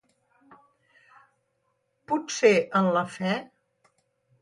¿Potser 2.11 2.57
en 2.83 2.93
la 2.99 3.07
fe? 3.19 3.39